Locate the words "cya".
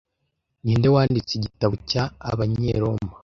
1.89-2.03